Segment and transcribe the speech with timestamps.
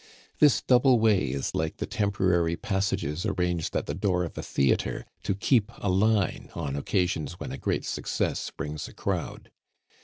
[0.39, 5.05] This double way is like the temporary passages arranged at the door of a theatre
[5.21, 9.51] to keep a line on occasions when a great success brings a crowd.